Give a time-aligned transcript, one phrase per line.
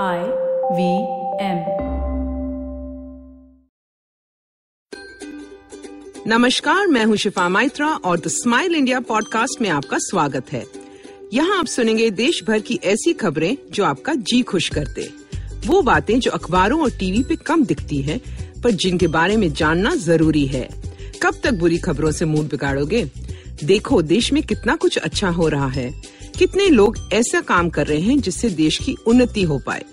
[0.00, 0.18] I
[0.72, 0.90] V
[1.44, 1.58] M
[6.26, 10.64] नमस्कार मैं हूँ शिफा माइत्रा और द स्माइल इंडिया पॉडकास्ट में आपका स्वागत है।
[11.32, 15.10] यहाँ आप सुनेंगे देश भर की ऐसी खबरें जो आपका जी खुश करते
[15.66, 18.20] वो बातें जो अखबारों और टीवी पे कम दिखती हैं,
[18.60, 20.68] पर जिनके बारे में जानना ज़रूरी है।
[21.22, 23.10] कब तक बुरी खबरों से मूड बिगाड़ोगे?
[23.64, 28.00] देखो देश में कितना कुछ अच्छा हो रहा है। कितने लोग ऐसा काम कर रहे
[28.00, 29.84] हैं जिससे देश की उन्नति हो पाए?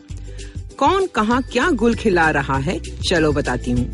[0.78, 2.80] कौन कहाँ क्या गुल खिला रहा है?
[3.10, 3.94] चलो बताती हूँ।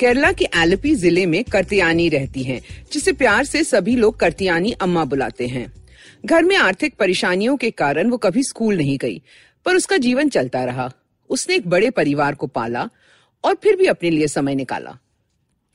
[0.00, 2.60] केरला के एलपी ज़िले में कर्तियानी रहती हैं,
[2.92, 5.72] जिसे प्यार से सभी लोग कर्तियानी अम्मा बुलाते हैं।
[6.26, 9.22] घर में आर्थिक परेशानियों के कारण वो कभी स्कूल नहीं गई
[9.66, 10.90] पर उसका जीवन चलता रहा।
[11.30, 12.88] उसने एक बड़े परिवार को पाला
[13.44, 14.98] और फिर भी अपने लिए समय निकाला।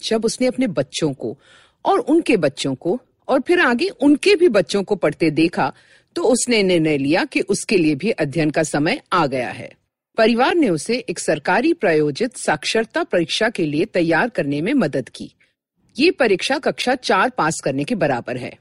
[0.01, 1.37] जब उसने अपने बच्चों को
[1.85, 5.71] और उनके बच्चों को और फिर आगे उनके भी बच्चों को पढ़ते देखा
[6.15, 9.71] तो उसने निर्णय लिया कि उसके लिए भी अध्ययन का समय आ गया है।
[10.17, 15.31] परिवार ने उसे एक सरकारी प्रायोजित साक्षरता परीक्षा के लिए तैयार करने में मदद की।
[15.95, 18.51] ये परीक्षा कक्षा चार पास करने के बराबर है।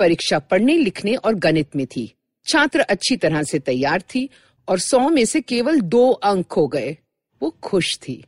[0.00, 2.12] परीक्षा पढ़ने, लिखने और गणित में थी।
[2.46, 4.28] छात्र अच्छी तरह से तैयार थी
[4.68, 6.96] और सौ में से केवल दो अंक हो गए।
[7.42, 8.22] वो खुश थी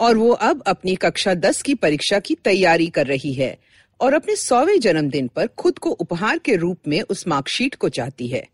[0.00, 3.56] और वो अब अपनी कक्षा दस की परीक्षा की तैयारी कर रही है।
[4.00, 8.28] और अपने सौवे जन्मदिन पर खुद को उपहार के रूप में उस मार्कशीट को चाहती
[8.28, 8.46] है।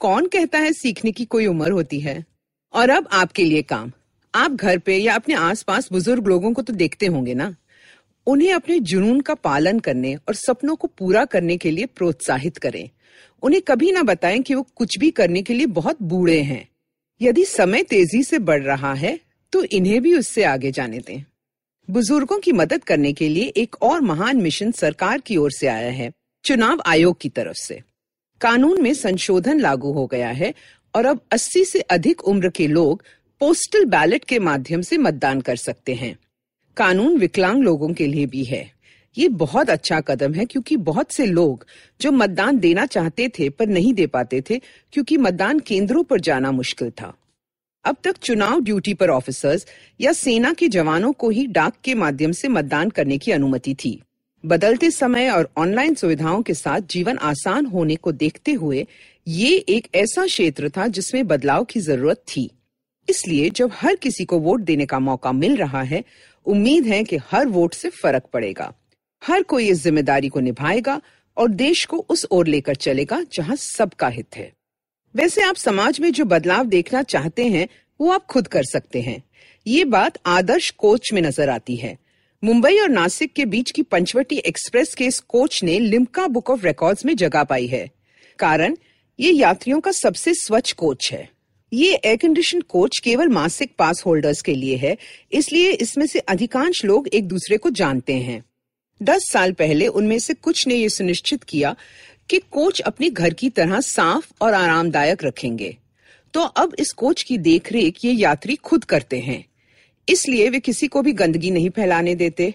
[0.00, 2.24] कौन कहता है सीखने की कोई उम्र होती है?
[2.74, 3.92] और अब आपके लिए काम।
[4.34, 7.54] आप घर पे या अपने आसपास बुज़ुर्ग लोगों को तो देखते होंगे ना।
[8.26, 12.88] उन्हें अपने जुनून का पालन करने और सपनों को पूरा करने के लिए प्रोत्साहित करें।
[13.42, 16.68] उन्हें कभी ना बताएँ कि वो कुछ भी करने के लिए बहुत बूढ़े हैं।
[17.20, 19.18] यदि समय तेज़ी से बढ़ रहा है
[19.52, 21.24] तो इन्हें भी उससे आगे जाने दें।
[21.88, 25.90] बुज़ुर्गों की मदद करने के लिए एक और महान मिशन सरकार की ओर से आया
[25.90, 26.10] है,
[26.44, 27.80] चुनाव आयोग की तरफ़ से।
[28.40, 30.54] कानून में संशोधन लागू हो गया है
[30.94, 33.02] और अब 80 से अधिक उम्र के लोग
[33.40, 36.16] पोस्टल बैलेट के माध्यम से मतदान कर सकते हैं।
[36.76, 38.70] कानून विकलांग लोगों के लिए भी है।
[39.18, 41.66] ये बहुत अच्छा कदम है क्योंकि बहुत से लोग
[42.00, 44.60] जो मतदान देना चाहते थे पर नहीं दे पाते थे,
[44.92, 47.14] क्योंकि मतदान केंद्रों पर जाना मुश्किल था।
[47.86, 49.66] अब तक चुनाव ड्यूटी पर ऑफिसर्स
[50.00, 54.00] या सेना के जवानों को ही डाक के माध्यम से मतदान करने की अनुमति थी।
[54.44, 58.86] बदलते समय और ऑनलाइन सुविधाओं के साथ जीवन आसान होने को देखते हुए
[59.26, 62.50] ये एक ऐसा क्षेत्र था जिसमें बदलाव की ज़रूरत थी।
[63.08, 66.04] इसलिए जब हर किसी को वोट देने का मौका मिल रहा है,
[66.46, 68.72] उम्मीद है कि हर वोट से फ़र्क पड़ेगा।
[69.22, 71.00] हर कोई इस ज़िम्मेदारी को निभाएगा
[71.36, 74.52] और देश को उस ओर लेकर चलेगा जहाँ सबका हित है।
[75.16, 77.68] वैसे आप समाज में जो बदलाव देखना चाहते हैं,
[78.00, 79.22] वो आप खुद कर सकते हैं।
[79.66, 81.96] ये बात आदर्श कोच में नज़र आती है।
[82.44, 86.66] मुंबई और नासिक के बीच की पंचवटी एक्सप्रेस के इस कोच ने लिम्का बुक ऑफ़
[86.66, 87.90] रिकॉर्ड्स में जगह पाई है।
[88.38, 88.76] कारण,
[89.18, 91.28] ये यात्रियों का सबसे स्वच्छ कोच है।
[91.72, 94.96] ये एयर कंडीशन कोच केवल मासिक पास होल्डर्स के लिए है,
[95.32, 98.42] इसलिए इसमें से अधिकांश लोग एक दूसरे को जानते हैं।
[99.02, 101.74] दस साल पहले उनमें से कुछ ने ये सुनिश्चित किया
[102.30, 105.76] कि कोच अपने घर की तरह साफ़ और आरामदायक रखेंगे।
[106.34, 109.44] तो अब इस कोच की देखरेख ये यात्री खुद करते हैं।
[110.08, 112.54] इसलिए वे किसी को भी गंदगी नहीं फैलाने देते।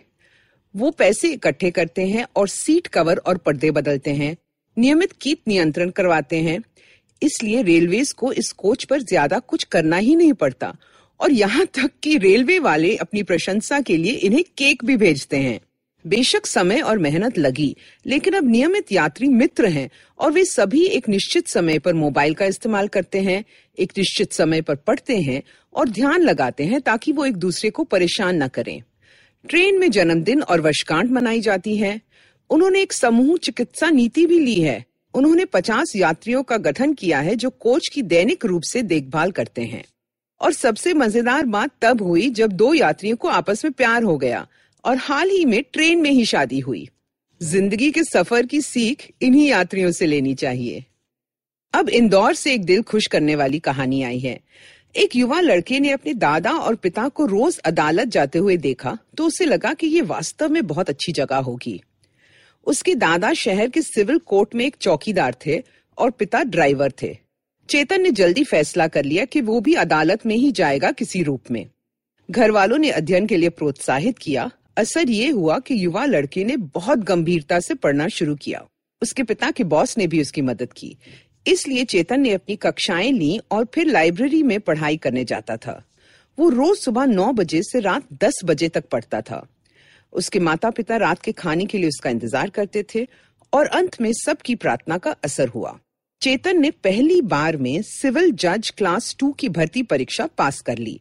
[0.76, 4.36] वो पैसे इकट्ठे करते हैं और सीट कवर और पर्दे बदलते हैं।
[4.78, 6.62] नियमित कीट नियंत्रण करवाते हैं।
[7.22, 10.76] इसलिए रेलवेज को इस कोच पर ज़्यादा कुछ करना ही नहीं पड़ता।
[11.20, 15.60] और यहाँ तक कि रेलवे वाले अपनी प्रशंसा के लिए इन्हें केक भी भेजते हैं।
[16.08, 17.76] बेशक समय और मेहनत लगी,
[18.06, 19.90] लेकिन अब नियमित यात्री मित्र हैं
[20.20, 23.46] और वे सभी एक निश्चित समय पर मोबाइल का इस्तेमाल करते हैं,
[23.80, 27.84] एक निश्चित समय पर पढ़ते हैं और ध्यान लगाते हैं ताकि वो एक दूसरे को
[27.84, 28.82] परेशान न करें।
[29.50, 32.02] ट्रेन में जन्मदिन और वर्षगांठ मनाई जाती है।
[32.50, 37.36] उन्होंने एक समूह चिकित्सा नीति भी ली है। उन्होंने 50 यात्रियों का गठन किया है
[37.36, 39.84] जो कोच की दैनिक रूप से देखभाल करते हैं।
[40.42, 44.48] और सबसे मज़ेदार बात तब हुई जब दो यात्रियों को आपस में प्यार हो गया।
[44.84, 46.88] और हाल ही में ट्रेन में ही शादी हुई।
[47.42, 50.84] ज़िंदगी के सफ़र की सीख इन्हीं यात्रियों से लेनी चाहिए।
[51.74, 54.40] अब इंदौर से एक दिल खुश करने वाली कहानी आई है।
[54.96, 59.26] एक युवा लड़के ने अपने दादा और पिता को रोज अदालत जाते हुए देखा तो
[59.26, 61.82] उसे लगा कि ये वास्तव में बहुत अच्छी जगह होगी।
[62.68, 65.62] उसके दादा शहर के सिविल कोर्ट में एक चौकीदार थे
[65.98, 67.16] और पिता ड्राइवर थे।
[67.70, 71.52] चेतन ने जल्दी फैसला कर लिया कि वो भी अदालत में ही जाएगा किसी रूप
[71.52, 71.66] में।
[72.30, 76.58] घर वालों ने अध्ययन के लिए प्रोत्साहित किया असर ये हुआ कि युवा लड़के ने
[76.58, 78.66] बहुत गंभीरता से पढ़ना शुरू किया।
[79.02, 80.98] उसके पिता के बॉस ने भी उसकी मदद की।
[81.48, 85.82] इसलिए चेतन ने अपनी कक्षाएँ ली और फिर लाइब्रेरी में पढ़ाई करने जाता था।
[86.38, 89.46] वो रोज सुबह नौ बजे से रात दस बजे तक पढ़ता था।
[90.14, 93.08] उसके माता पिता रात के खाने के लिए उसका इंतज़ार करते थे
[93.54, 95.78] और अंत में सबकी प्रार्थना का असर हुआ।
[96.22, 101.00] चेतन ने पहली बार में सिविल जज क्लास टू की भर्ती परीक्षा पास कर ली।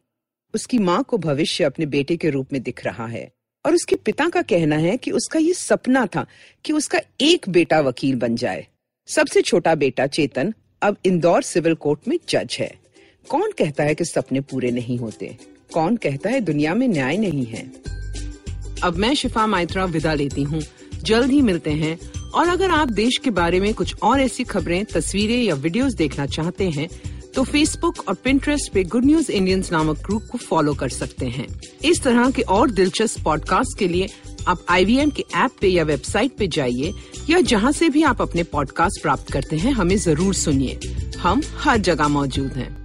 [0.55, 3.31] उसकी माँ को भविष्य अपने बेटे के रूप में दिख रहा है।
[3.67, 6.27] और उसके पिता का कहना है कि उसका ये सपना था
[6.65, 8.67] कि उसका एक बेटा वकील बन जाए।
[9.07, 12.75] सबसे छोटा बेटा चेतन अब इंदौर सिविल कोर्ट में जज है।
[13.29, 15.37] कौन कहता है कि सपने पूरे नहीं होते?
[15.75, 17.73] कौन कहता है दुनिया में न्याय नहीं है?
[18.83, 20.63] अब मैं शिफा माइत्रा विदा लेती हूँ।
[21.03, 21.99] जल्द ही मिलते हैं।
[22.31, 26.27] और अगर आप देश के बारे में कुछ और ऐसी खबरें, तस्वीरें या वीडियोस देखना
[26.27, 26.89] चाहते हैं
[27.35, 31.47] तो फेसबुक और पिंटरेस्ट पे गुड न्यूज़ इंडियंस नामक ग्रुप को फॉलो कर सकते हैं।
[31.85, 34.09] इस तरह के और दिलचस्प पॉडकास्ट के लिए
[34.49, 36.93] आप आईवीएम के ऐप पे या वेबसाइट पे जाइए,
[37.31, 40.79] या जहाँ से भी आप अपने पॉडकास्ट प्राप्त करते हैं, हमें ज़रूर सुनिए।
[41.19, 42.80] हम हर जगह मौजूद हैं।